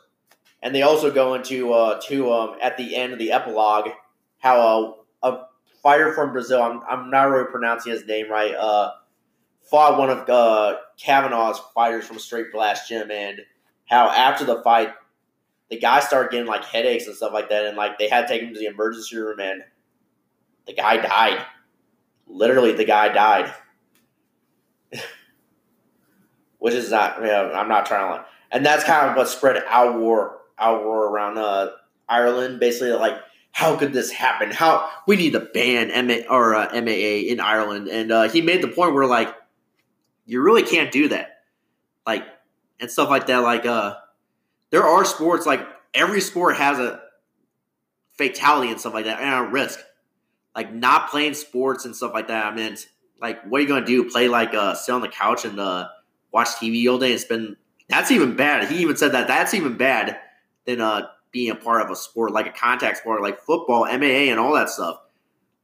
And 0.62 0.74
they 0.74 0.82
also 0.82 1.10
go 1.10 1.34
into 1.34 1.72
uh, 1.72 2.00
to 2.08 2.32
um, 2.32 2.56
at 2.62 2.76
the 2.76 2.96
end 2.96 3.12
of 3.12 3.18
the 3.18 3.32
epilogue 3.32 3.90
how 4.38 4.96
a, 5.22 5.28
a 5.28 5.46
fighter 5.82 6.12
from 6.12 6.32
Brazil 6.32 6.62
I'm, 6.62 6.80
I'm 6.88 7.10
not 7.10 7.30
really 7.30 7.50
pronouncing 7.50 7.92
his 7.92 8.06
name 8.06 8.30
right. 8.30 8.54
Uh, 8.54 8.92
fought 9.62 9.98
one 9.98 10.10
of 10.10 10.28
uh, 10.28 10.76
Kavanagh's 10.96 11.60
fighters 11.74 12.06
from 12.06 12.18
Straight 12.18 12.52
Blast 12.52 12.88
Gym, 12.88 13.10
and 13.10 13.40
how 13.86 14.08
after 14.08 14.44
the 14.44 14.62
fight, 14.62 14.92
the 15.70 15.78
guy 15.78 16.00
started 16.00 16.30
getting 16.30 16.46
like 16.46 16.64
headaches 16.64 17.06
and 17.06 17.16
stuff 17.16 17.32
like 17.32 17.48
that, 17.50 17.66
and 17.66 17.76
like 17.76 17.98
they 17.98 18.08
had 18.08 18.22
to 18.22 18.28
take 18.28 18.42
him 18.42 18.54
to 18.54 18.58
the 18.58 18.66
emergency 18.66 19.16
room, 19.16 19.40
and 19.40 19.62
the 20.66 20.72
guy 20.72 20.96
died. 20.96 21.44
Literally, 22.26 22.72
the 22.72 22.84
guy 22.84 23.08
died. 23.08 23.52
Which 26.58 26.74
is 26.74 26.90
not, 26.90 27.20
you 27.20 27.26
know, 27.26 27.52
I'm 27.52 27.68
not 27.68 27.86
trying 27.86 28.08
to, 28.08 28.16
like, 28.16 28.26
and 28.50 28.64
that's 28.64 28.84
kind 28.84 29.10
of 29.10 29.16
what 29.16 29.28
spread 29.28 29.62
our 29.68 29.98
war, 29.98 30.38
our 30.58 30.82
war 30.82 31.08
around 31.08 31.38
uh, 31.38 31.70
Ireland. 32.08 32.60
Basically, 32.60 32.92
like 32.92 33.18
how 33.52 33.76
could 33.76 33.92
this 33.92 34.10
happen? 34.10 34.50
How 34.50 34.88
we 35.06 35.16
need 35.16 35.32
to 35.32 35.40
ban 35.40 35.88
MA 36.06 36.18
or 36.30 36.54
uh, 36.54 36.68
MAA 36.72 37.28
in 37.28 37.40
Ireland, 37.40 37.88
and 37.88 38.12
uh, 38.12 38.28
he 38.28 38.40
made 38.40 38.62
the 38.62 38.68
point 38.68 38.94
where 38.94 39.06
like 39.06 39.34
you 40.26 40.42
really 40.42 40.62
can't 40.62 40.92
do 40.92 41.08
that. 41.08 41.40
Like 42.06 42.24
and 42.80 42.90
stuff 42.90 43.08
like 43.08 43.26
that. 43.26 43.38
Like 43.38 43.66
uh 43.66 43.96
there 44.70 44.84
are 44.84 45.04
sports 45.04 45.46
like 45.46 45.66
every 45.94 46.20
sport 46.20 46.56
has 46.56 46.78
a 46.78 47.00
fatality 48.12 48.70
and 48.70 48.80
stuff 48.80 48.94
like 48.94 49.06
that 49.06 49.20
and 49.20 49.46
a 49.46 49.50
risk. 49.50 49.80
like 50.54 50.72
not 50.72 51.10
playing 51.10 51.34
sports 51.34 51.84
and 51.84 51.94
stuff 51.94 52.12
like 52.14 52.28
that. 52.28 52.46
I 52.46 52.54
meant 52.54 52.88
like 53.20 53.42
what 53.44 53.58
are 53.58 53.62
you 53.62 53.68
gonna 53.68 53.86
do? 53.86 54.08
Play 54.10 54.28
like 54.28 54.54
uh 54.54 54.74
sit 54.74 54.92
on 54.92 55.00
the 55.00 55.08
couch 55.08 55.44
and 55.44 55.58
uh 55.58 55.88
watch 56.32 56.48
TV 56.48 56.88
all 56.90 56.98
day 56.98 57.12
and 57.12 57.20
spend 57.20 57.56
that's 57.88 58.10
even 58.10 58.36
bad. 58.36 58.68
He 58.68 58.78
even 58.78 58.96
said 58.96 59.12
that 59.12 59.28
that's 59.28 59.54
even 59.54 59.76
bad 59.76 60.18
than 60.64 60.80
uh 60.80 61.08
being 61.32 61.50
a 61.50 61.54
part 61.54 61.82
of 61.82 61.90
a 61.90 61.96
sport 61.96 62.32
like 62.32 62.46
a 62.46 62.52
contact 62.52 62.98
sport 62.98 63.22
like 63.22 63.40
football, 63.40 63.84
MMA, 63.84 64.30
and 64.30 64.40
all 64.40 64.54
that 64.54 64.68
stuff. 64.68 65.00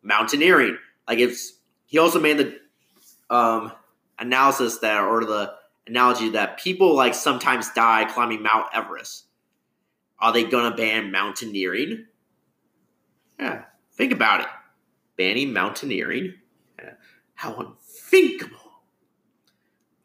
Mountaineering, 0.03 0.77
like 1.09 1.19
it's 1.19 1.55
he 1.87 1.99
also 1.99 2.21
made 2.21 2.39
the 2.39 2.59
um 3.35 3.73
analysis 4.19 4.79
that 4.79 5.03
or 5.03 5.25
the 5.25 5.55
analogy 5.87 6.31
that 6.31 6.59
people 6.59 6.95
like 6.95 7.15
sometimes 7.15 7.73
die 7.73 8.05
climbing 8.05 8.43
Mount 8.43 8.67
Everest. 8.73 9.27
Are 10.19 10.33
they 10.33 10.45
gonna 10.45 10.75
ban 10.75 11.11
mountaineering? 11.11 12.07
Yeah, 13.39 13.65
think 13.95 14.13
about 14.13 14.43
it. 14.43 14.47
Banning 15.17 15.53
mountaineering. 15.53 16.35
Yeah. 16.79 16.93
How 17.43 17.57
unthinkable. 17.57 18.57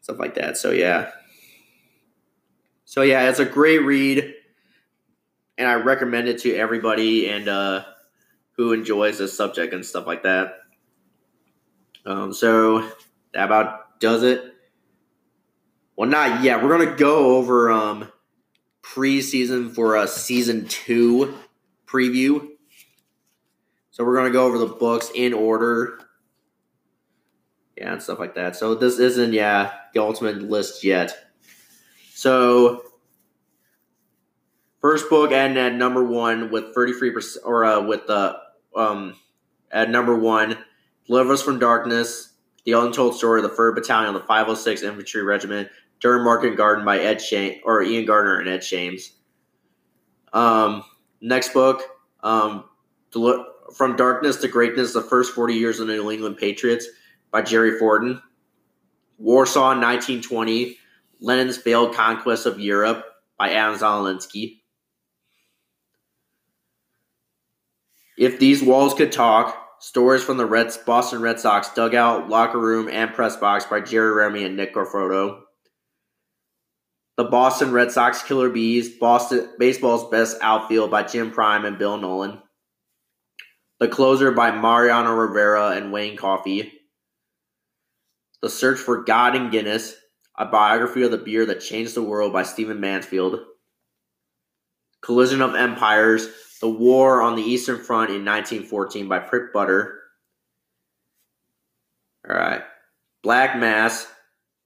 Stuff 0.00 0.18
like 0.18 0.34
that. 0.34 0.56
So 0.56 0.72
yeah. 0.72 1.12
So 2.84 3.02
yeah, 3.02 3.30
it's 3.30 3.38
a 3.38 3.44
great 3.44 3.78
read, 3.78 4.34
and 5.56 5.68
I 5.68 5.74
recommend 5.74 6.26
it 6.26 6.40
to 6.40 6.56
everybody 6.56 7.28
and 7.28 7.48
uh, 7.48 7.84
who 8.56 8.72
enjoys 8.72 9.18
this 9.18 9.36
subject 9.36 9.72
and 9.72 9.86
stuff 9.86 10.04
like 10.04 10.24
that. 10.24 10.54
Um, 12.04 12.32
so 12.32 12.90
that 13.34 13.44
about 13.44 14.00
does 14.00 14.24
it. 14.24 14.42
Well, 15.94 16.10
not 16.10 16.42
yet. 16.42 16.60
We're 16.60 16.76
gonna 16.76 16.96
go 16.96 17.36
over 17.36 17.70
um, 17.70 18.10
preseason 18.82 19.72
for 19.72 19.94
a 19.94 20.08
season 20.08 20.66
two 20.66 21.36
preview. 21.86 22.48
So 23.92 24.04
we're 24.04 24.16
gonna 24.16 24.30
go 24.30 24.44
over 24.44 24.58
the 24.58 24.66
books 24.66 25.12
in 25.14 25.32
order. 25.32 26.00
Yeah, 27.78 27.92
and 27.92 28.02
stuff 28.02 28.18
like 28.18 28.34
that. 28.34 28.56
So 28.56 28.74
this 28.74 28.98
isn't 28.98 29.32
yeah 29.32 29.72
the 29.94 30.02
ultimate 30.02 30.42
list 30.42 30.82
yet. 30.82 31.16
So, 32.12 32.82
first 34.80 35.08
book 35.08 35.30
and 35.30 35.56
at 35.56 35.74
number 35.74 36.02
one 36.02 36.50
with 36.50 36.74
33%, 36.74 37.36
or 37.44 37.64
uh, 37.64 37.86
with 37.86 38.08
the, 38.08 38.36
um, 38.74 39.14
at 39.70 39.90
number 39.90 40.16
one, 40.16 40.58
Deliver 41.06 41.34
Us 41.34 41.42
from 41.42 41.60
Darkness, 41.60 42.32
The 42.64 42.72
Untold 42.72 43.14
Story 43.14 43.44
of 43.44 43.48
the 43.48 43.56
3rd 43.56 43.76
Battalion 43.76 44.16
of 44.16 44.20
the 44.20 44.26
506 44.26 44.82
Infantry 44.82 45.22
Regiment, 45.22 45.68
during 46.00 46.24
Market 46.24 46.56
Garden 46.56 46.84
by 46.84 46.98
Ed 46.98 47.22
Shane, 47.22 47.60
or 47.64 47.80
Ian 47.80 48.04
Gardner 48.04 48.40
and 48.40 48.48
Ed 48.48 48.64
Shames. 48.64 49.12
Um, 50.32 50.82
next 51.20 51.52
book, 51.52 51.82
um, 52.24 52.64
From 53.76 53.94
Darkness 53.94 54.38
to 54.38 54.48
Greatness, 54.48 54.92
The 54.92 55.02
First 55.02 55.36
40 55.36 55.54
Years 55.54 55.78
of 55.78 55.86
the 55.86 55.94
New 55.94 56.10
England 56.10 56.38
Patriots 56.38 56.88
by 57.30 57.42
Jerry 57.42 57.78
Forden. 57.78 58.22
Warsaw 59.18 59.70
1920, 59.70 60.76
Lenin's 61.20 61.56
Failed 61.56 61.94
Conquest 61.94 62.46
of 62.46 62.60
Europe 62.60 63.04
by 63.38 63.52
Adam 63.52 63.78
Zolinsky. 63.78 64.60
If 68.16 68.38
These 68.38 68.62
Walls 68.62 68.94
Could 68.94 69.12
Talk, 69.12 69.56
Stories 69.80 70.24
from 70.24 70.38
the 70.38 70.46
Red, 70.46 70.76
Boston 70.86 71.22
Red 71.22 71.38
Sox 71.38 71.68
Dugout, 71.68 72.28
Locker 72.28 72.58
Room, 72.58 72.88
and 72.88 73.14
Press 73.14 73.36
Box 73.36 73.64
by 73.66 73.80
Jerry 73.80 74.12
Remy 74.12 74.44
and 74.44 74.56
Nick 74.56 74.74
Garfrodo. 74.74 75.42
The 77.16 77.24
Boston 77.24 77.70
Red 77.70 77.92
Sox 77.92 78.22
Killer 78.22 78.50
Bees, 78.50 78.88
Boston 78.98 79.48
Baseball's 79.58 80.08
Best 80.10 80.36
Outfield 80.42 80.90
by 80.90 81.04
Jim 81.04 81.30
Prime 81.30 81.64
and 81.64 81.78
Bill 81.78 81.96
Nowlin. 81.96 82.38
The 83.78 83.86
Closer 83.86 84.32
by 84.32 84.50
Mariano 84.50 85.14
Rivera 85.14 85.70
and 85.70 85.92
Wayne 85.92 86.16
Coffey. 86.16 86.72
The 88.42 88.50
Search 88.50 88.78
for 88.78 89.02
God 89.02 89.34
in 89.34 89.50
Guinness, 89.50 89.96
a 90.38 90.46
biography 90.46 91.02
of 91.02 91.10
the 91.10 91.18
beer 91.18 91.46
that 91.46 91.60
changed 91.60 91.94
the 91.94 92.02
world 92.02 92.32
by 92.32 92.44
Stephen 92.44 92.80
Mansfield. 92.80 93.40
Collision 95.00 95.42
of 95.42 95.54
Empires, 95.54 96.28
The 96.60 96.68
War 96.68 97.20
on 97.20 97.34
the 97.34 97.42
Eastern 97.42 97.82
Front 97.82 98.10
in 98.10 98.24
1914 98.24 99.08
by 99.08 99.18
Prit 99.18 99.52
Buttar. 99.52 99.94
All 102.28 102.36
right. 102.36 102.62
Black 103.22 103.58
Mass, 103.58 104.06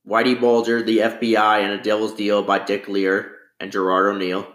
Whitey 0.06 0.38
Bulger, 0.38 0.82
The 0.82 0.98
FBI, 0.98 1.62
and 1.62 1.72
A 1.72 1.82
Devil's 1.82 2.14
Deal 2.14 2.42
by 2.42 2.58
Dick 2.58 2.86
Lehr 2.86 3.30
and 3.58 3.72
Gerard 3.72 4.14
O'Neill. 4.14 4.46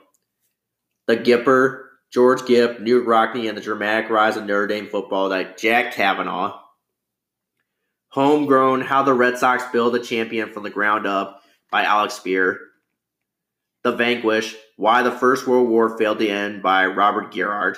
The 1.07 1.17
Gipper, 1.17 1.85
George 2.11 2.45
Gipp, 2.45 2.79
Knute 2.79 3.05
Rockne, 3.05 3.47
and 3.47 3.57
the 3.57 3.61
Dramatic 3.61 4.09
Rise 4.09 4.37
of 4.37 4.45
Notre 4.45 4.67
Dame 4.67 4.87
Football 4.87 5.29
by 5.29 5.45
Jack 5.57 5.93
Cavanaugh. 5.93 6.59
Homegrown 8.17 8.81
How 8.81 9.03
the 9.03 9.13
Red 9.13 9.37
Sox 9.37 9.63
Build 9.71 9.93
a 9.95 9.99
Champion 9.99 10.51
from 10.51 10.63
the 10.63 10.71
Ground 10.71 11.05
Up 11.05 11.43
by 11.69 11.83
Alex 11.83 12.19
Speier. 12.19 12.57
The 13.83 13.91
Vanquish 13.91 14.55
Why 14.75 15.03
the 15.03 15.11
First 15.11 15.45
World 15.45 15.69
War 15.69 15.95
Failed 15.99 16.17
to 16.17 16.27
End 16.27 16.63
by 16.63 16.87
Robert 16.87 17.31
Gerwarth. 17.31 17.77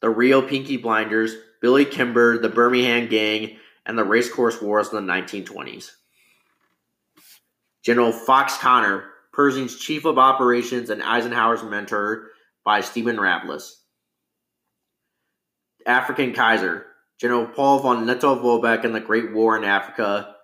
The 0.00 0.10
Real 0.10 0.42
Pinky 0.42 0.78
Blinders, 0.78 1.36
Billy 1.62 1.84
Kimber, 1.84 2.38
the 2.38 2.48
Birmingham 2.48 3.06
Gang, 3.06 3.56
and 3.86 3.96
the 3.96 4.02
Racecourse 4.02 4.60
Wars 4.60 4.92
in 4.92 5.06
the 5.06 5.12
1920s. 5.12 5.92
General 7.84 8.10
Fox 8.10 8.58
Conner, 8.58 9.04
Pershing's 9.32 9.78
Chief 9.78 10.04
of 10.04 10.18
Operations 10.18 10.90
and 10.90 11.04
Eisenhower's 11.04 11.62
Mentor 11.62 12.30
by 12.64 12.80
Stephen 12.80 13.16
Ravlis. 13.16 13.74
African 15.86 16.32
Kaiser, 16.34 16.87
General 17.20 17.46
Paul 17.46 17.80
von 17.80 18.06
Lettow-Vorbeck 18.06 18.84
in 18.84 18.92
the 18.92 19.00
Great 19.00 19.32
War 19.32 19.56
in 19.56 19.64
Africa, 19.64 20.36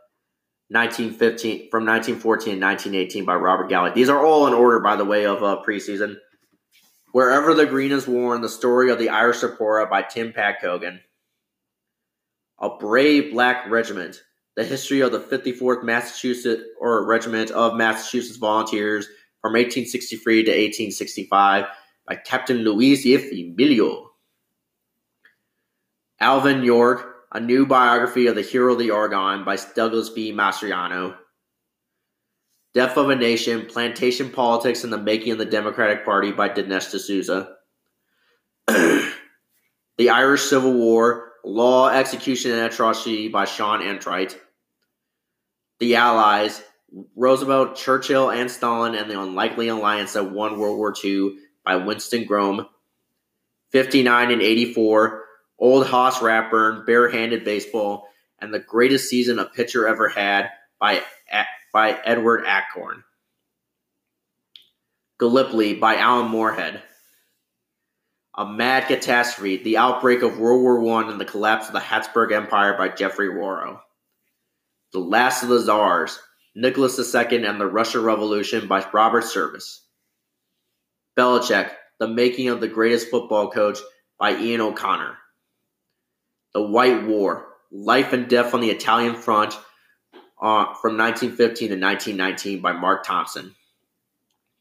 1915 0.68 1.70
from 1.70 1.86
1914 1.86 2.58
to 2.58 2.66
1918 2.66 3.24
by 3.24 3.34
Robert 3.34 3.70
Gallick. 3.70 3.94
These 3.94 4.08
are 4.08 4.24
all 4.24 4.46
in 4.48 4.54
order, 4.54 4.80
by 4.80 4.96
the 4.96 5.04
way, 5.04 5.24
of 5.24 5.42
uh, 5.42 5.62
preseason. 5.66 6.16
Wherever 7.12 7.54
the 7.54 7.66
Green 7.66 7.92
is 7.92 8.08
Worn, 8.08 8.40
the 8.40 8.48
story 8.48 8.90
of 8.90 8.98
the 8.98 9.10
Irish 9.10 9.38
Sephora 9.38 9.86
by 9.86 10.02
Tim 10.02 10.32
Pat 10.32 10.60
Coogan. 10.60 11.00
A 12.58 12.70
Brave 12.76 13.32
Black 13.32 13.70
Regiment, 13.70 14.20
the 14.56 14.64
history 14.64 15.00
of 15.00 15.12
the 15.12 15.20
54th 15.20 15.84
Massachusetts 15.84 16.64
or 16.80 17.06
Regiment 17.06 17.52
of 17.52 17.76
Massachusetts 17.76 18.38
Volunteers 18.38 19.06
from 19.42 19.52
1863 19.52 20.44
to 20.44 20.50
1865 20.50 21.66
by 22.08 22.16
Captain 22.16 22.58
Luis 22.58 23.06
F. 23.06 23.30
Alvin 26.20 26.62
York, 26.62 27.14
a 27.32 27.40
new 27.40 27.66
biography 27.66 28.26
of 28.26 28.34
the 28.34 28.42
hero 28.42 28.72
of 28.72 28.78
the 28.78 28.90
Argonne 28.90 29.44
by 29.44 29.56
Douglas 29.74 30.10
B. 30.10 30.32
Mastriano. 30.32 31.16
Death 32.72 32.96
of 32.96 33.10
a 33.10 33.16
Nation, 33.16 33.66
Plantation 33.66 34.30
Politics 34.30 34.84
and 34.84 34.92
the 34.92 34.98
Making 34.98 35.32
of 35.32 35.38
the 35.38 35.44
Democratic 35.44 36.04
Party 36.04 36.32
by 36.32 36.48
Dinesh 36.48 36.90
D'Souza. 36.90 37.56
the 38.66 39.10
Irish 40.10 40.42
Civil 40.42 40.72
War, 40.72 41.32
Law, 41.44 41.88
Execution, 41.88 42.52
and 42.52 42.62
Atrocity 42.62 43.28
by 43.28 43.44
Sean 43.44 43.80
Enright. 43.80 44.38
The 45.78 45.96
Allies, 45.96 46.62
Roosevelt, 47.16 47.76
Churchill, 47.76 48.30
and 48.30 48.50
Stalin, 48.50 48.94
and 48.94 49.10
the 49.10 49.20
Unlikely 49.20 49.68
Alliance 49.68 50.14
that 50.14 50.32
won 50.32 50.58
World 50.58 50.78
War 50.78 50.94
II 51.04 51.36
by 51.64 51.76
Winston 51.76 52.24
Groom. 52.24 52.66
59 53.70 54.30
and 54.30 54.42
84, 54.42 55.23
Old 55.64 55.86
Hoss 55.86 56.18
Radbourn, 56.18 56.84
Barehanded 56.84 57.42
Baseball, 57.42 58.06
and 58.38 58.52
the 58.52 58.58
greatest 58.58 59.08
season 59.08 59.38
a 59.38 59.46
pitcher 59.46 59.88
ever 59.88 60.10
had 60.10 60.50
by, 60.78 61.00
by 61.72 61.98
Edward 62.04 62.44
Achorn. 62.44 63.02
Gallipoli 65.18 65.72
by 65.72 65.96
Alan 65.96 66.30
Moorehead. 66.30 66.82
A 68.36 68.44
Mad 68.44 68.88
Catastrophe, 68.88 69.56
the 69.56 69.78
outbreak 69.78 70.20
of 70.20 70.38
World 70.38 70.60
War 70.60 71.00
I 71.00 71.10
and 71.10 71.18
the 71.18 71.24
collapse 71.24 71.68
of 71.68 71.72
the 71.72 71.80
Habsburg 71.80 72.32
Empire 72.32 72.76
by 72.76 72.90
Geoffrey 72.90 73.30
Wawro. 73.30 73.80
The 74.92 74.98
Last 74.98 75.44
of 75.44 75.48
the 75.48 75.60
Czars, 75.60 76.20
Nicholas 76.54 76.98
II 76.98 77.46
and 77.46 77.58
the 77.58 77.66
Russian 77.66 78.02
Revolution 78.02 78.68
by 78.68 78.86
Robert 78.92 79.24
Service. 79.24 79.82
Belichick, 81.16 81.70
The 82.00 82.08
Making 82.08 82.50
of 82.50 82.60
the 82.60 82.68
Greatest 82.68 83.08
Football 83.08 83.50
Coach 83.50 83.78
by 84.18 84.36
Ian 84.36 84.60
O'Connor. 84.60 85.16
The 86.54 86.62
White 86.62 87.04
War, 87.04 87.48
Life 87.72 88.12
and 88.12 88.28
Death 88.28 88.54
on 88.54 88.60
the 88.60 88.70
Italian 88.70 89.16
Front 89.16 89.54
uh, 90.40 90.72
from 90.80 90.96
1915 90.96 91.70
to 91.70 91.74
1919 91.74 92.60
by 92.60 92.72
Mark 92.72 93.04
Thompson. 93.04 93.56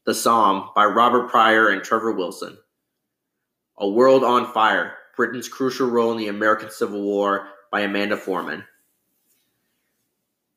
The 0.04 0.14
Somme 0.14 0.70
by 0.74 0.86
Robert 0.86 1.30
Prior 1.30 1.68
and 1.68 1.84
Trevor 1.84 2.12
Wilson. 2.12 2.58
A 3.78 3.88
World 3.88 4.24
on 4.24 4.52
Fire, 4.52 4.94
Britain's 5.16 5.48
Crucial 5.48 5.88
Role 5.88 6.12
in 6.12 6.18
the 6.18 6.28
American 6.28 6.70
Civil 6.70 7.00
War 7.00 7.48
by 7.70 7.82
Amanda 7.82 8.16
Foreman. 8.16 8.64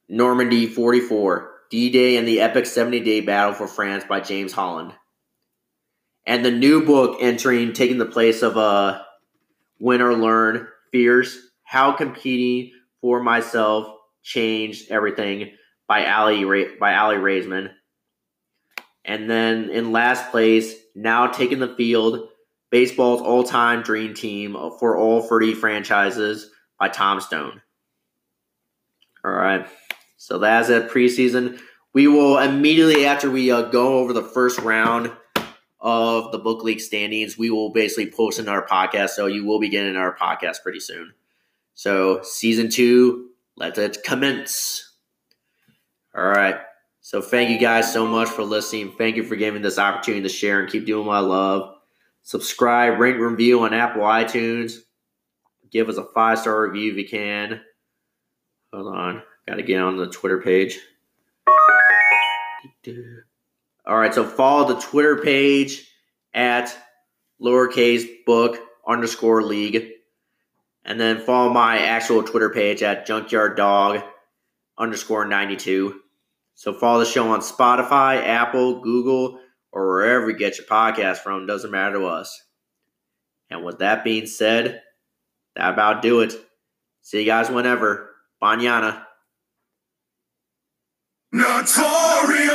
Normandy 0.10 0.66
44, 0.66 1.52
D 1.70 1.90
Day 1.92 2.18
and 2.18 2.28
the 2.28 2.42
Epic 2.42 2.66
70 2.66 3.02
Day 3.02 3.22
Battle 3.22 3.54
for 3.54 3.68
France 3.68 4.06
by 4.08 4.22
James 4.22 4.54
Holland. 4.54 4.94
And 6.26 6.44
the 6.44 6.52
new 6.52 6.84
book 6.84 7.18
entering, 7.22 7.74
taking 7.74 8.00
the 8.00 8.06
place 8.06 8.42
of 8.42 8.58
uh, 8.58 9.02
win 9.80 10.02
or 10.02 10.16
learn, 10.16 10.68
fierce, 10.92 11.38
how 11.64 11.92
competing 11.92 12.72
for 13.02 13.22
myself 13.22 13.88
changed 14.24 14.92
everything 14.92 15.52
by 15.88 16.06
Ali 16.06 16.44
by 16.80 16.94
Aly 16.94 17.16
Raisman. 17.16 17.72
And 19.06 19.30
then 19.30 19.70
in 19.70 19.92
last 19.92 20.32
place, 20.32 20.76
now 20.96 21.28
taking 21.28 21.60
the 21.60 21.76
field, 21.76 22.28
baseball's 22.72 23.22
all-time 23.22 23.82
dream 23.82 24.14
team 24.14 24.58
for 24.80 24.98
all 24.98 25.22
30 25.22 25.54
franchises 25.54 26.50
by 26.78 26.90
Tom 26.90 27.22
Stone. 27.22 27.62
All 29.24 29.32
right. 29.32 29.68
So 30.18 30.40
that's 30.40 30.70
it 30.70 30.90
preseason. 30.90 31.60
We 31.94 32.08
will 32.08 32.38
immediately 32.38 33.06
after 33.06 33.32
we 33.32 33.50
uh, 33.52 33.64
go 33.64 34.00
over 34.00 34.14
the 34.14 34.24
first 34.24 34.60
round 34.60 35.12
of 35.80 36.32
the 36.32 36.40
book 36.40 36.64
league 36.64 36.80
standings, 36.80 37.38
we 37.38 37.50
will 37.50 37.70
basically 37.72 38.12
post 38.12 38.40
in 38.40 38.50
our 38.50 38.66
podcast. 38.66 39.10
So 39.10 39.28
you 39.28 39.46
will 39.46 39.60
be 39.60 39.70
getting 39.70 39.96
our 39.96 40.16
podcast 40.16 40.64
pretty 40.64 40.80
soon. 40.80 41.14
So 41.76 42.22
season 42.24 42.70
two, 42.70 43.30
let 43.56 43.78
it 43.78 44.00
commence. 44.04 44.94
All 46.16 46.28
right. 46.28 46.56
So 47.02 47.22
thank 47.22 47.50
you 47.50 47.58
guys 47.58 47.94
so 47.94 48.06
much 48.06 48.28
for 48.28 48.44
listening. 48.44 48.94
Thank 48.98 49.16
you 49.16 49.24
for 49.24 49.36
giving 49.36 49.62
this 49.62 49.80
opportunity 49.80 50.24
to 50.24 50.30
share 50.30 50.60
and 50.60 50.70
keep 50.70 50.86
doing 50.86 51.06
what 51.06 51.16
I 51.16 51.20
love. 51.20 51.76
Subscribe, 52.24 53.00
rate, 53.00 53.20
review 53.20 53.62
on 53.62 53.74
Apple 53.74 54.02
iTunes. 54.02 54.80
Give 55.72 55.88
us 55.88 55.98
a 55.98 56.04
five 56.04 56.40
star 56.40 56.64
review 56.64 56.92
if 56.92 56.98
you 56.98 57.08
can. 57.08 57.62
Hold 58.74 58.94
on. 58.94 59.24
Got 59.48 59.56
to 59.56 59.64
get 59.64 59.80
on 59.80 59.98
the 59.98 60.08
Twitter 60.08 60.42
page. 60.42 60.80
All 63.88 63.98
right, 63.98 64.14
so 64.14 64.26
follow 64.26 64.68
the 64.68 64.82
Twitter 64.82 65.16
page 65.16 65.90
at 66.34 66.78
lowercase 67.42 68.06
book 68.26 68.60
underscore 68.86 69.42
league. 69.42 69.92
And 70.84 71.00
then 71.00 71.20
follow 71.20 71.54
my 71.54 71.80
actual 71.80 72.22
Twitter 72.24 72.50
page 72.50 72.84
at 72.84 73.06
junkyard 73.06 73.56
dog 73.56 74.02
underscore 74.78 75.24
92. 75.24 76.02
So 76.56 76.74
follow 76.74 77.00
the 77.00 77.06
show 77.06 77.30
on 77.30 77.40
Spotify, 77.40 78.22
Apple, 78.26 78.82
Google, 78.82 79.40
or 79.72 79.88
wherever 79.88 80.30
you 80.30 80.38
get 80.38 80.58
your 80.58 80.68
podcast 80.68 81.20
from. 81.20 81.46
Doesn't 81.46 81.72
matter 81.72 82.00
to 82.00 82.08
us. 82.08 82.44
And 83.50 83.64
with 83.64 83.80
that 83.80 84.04
being 84.04 84.26
said, 84.26 84.82
that 85.56 85.74
about 85.74 86.02
do 86.02 86.20
it. 86.20 86.34
See 87.04 87.20
you 87.20 87.26
guys 87.26 87.50
whenever. 87.50 88.12
Banyana. 88.42 89.06
Notorious. 91.32 92.47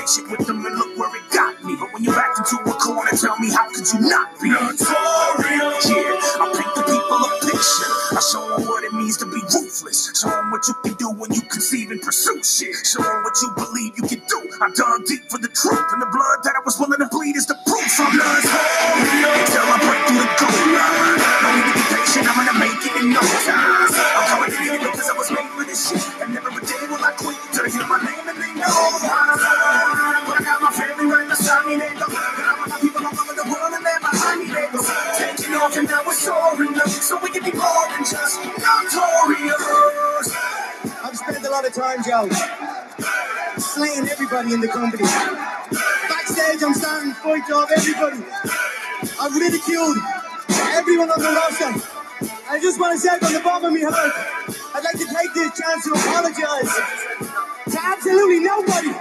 Patient 0.00 0.30
with 0.30 0.46
them, 0.46 0.64
and 0.64 0.76
look 0.76 0.96
where 0.98 1.14
it 1.16 1.30
got 1.32 1.62
me. 1.64 1.76
But 1.78 1.92
when 1.92 2.04
you 2.04 2.12
backed 2.12 2.38
into 2.40 2.56
a 2.64 2.74
corner, 2.74 3.10
tell 3.12 3.38
me 3.38 3.50
how 3.52 3.68
could 3.68 3.86
you 3.92 4.00
not 4.08 4.40
be? 4.40 4.48
Notorious. 4.50 5.84
Yeah, 5.88 6.40
I 6.40 6.46
paint 6.56 6.72
the 6.74 6.84
people 6.88 7.20
a 7.20 7.30
picture. 7.44 7.92
I 8.16 8.20
show 8.32 8.44
them 8.56 8.68
what 8.68 8.84
it 8.84 8.92
means 8.94 9.16
to 9.18 9.26
be 9.26 9.40
ruthless. 9.52 10.12
Show 10.20 10.30
them 10.30 10.50
what 10.50 10.66
you 10.68 10.74
can 10.84 10.94
do 10.94 11.10
when 11.10 11.32
you 11.32 11.42
conceive 11.42 11.90
and 11.90 12.00
pursue 12.00 12.42
shit. 12.42 12.74
Show 12.86 13.02
them 13.02 13.22
what 13.24 13.36
you 13.42 13.50
believe 13.56 13.92
you 13.98 14.04
can 14.08 14.22
do. 14.28 14.40
I 14.60 14.70
dug 14.72 15.06
deep 15.06 15.19
off 35.60 35.76
and 35.76 35.88
now 35.88 36.02
we're 36.06 36.14
soaring 36.14 36.74
up. 36.76 36.88
So 36.88 37.20
we 37.22 37.30
can 37.30 37.44
be 37.44 37.52
more 37.52 37.86
than 37.92 38.04
just 38.04 38.40
notorious. 38.40 40.34
I've 41.04 41.16
spent 41.16 41.44
a 41.44 41.50
lot 41.50 41.66
of 41.66 41.74
time, 41.74 42.02
Joe 42.02 42.28
slaying 43.58 44.08
everybody 44.08 44.54
in 44.54 44.60
the 44.60 44.68
company. 44.68 45.04
Backstage, 45.04 46.62
I'm 46.62 46.74
starting 46.74 47.12
fights 47.12 47.52
off 47.52 47.70
everybody. 47.70 48.24
I've 49.20 49.34
ridiculed 49.36 49.98
everyone 50.72 51.10
on 51.10 51.20
the 51.20 51.28
roster. 51.28 51.72
I 52.48 52.58
just 52.60 52.80
want 52.80 52.94
to 52.94 52.98
say 52.98 53.18
from 53.18 53.32
the 53.34 53.40
bottom 53.40 53.74
of 53.74 53.80
my 53.80 53.88
heart, 53.88 54.12
I'd 54.74 54.84
like 54.84 54.98
to 54.98 55.06
take 55.06 55.34
this 55.34 55.60
chance 55.60 55.84
to 55.84 55.92
apologize 55.92 56.72
to 57.68 57.78
absolutely 57.84 58.40
nobody. 58.40 58.96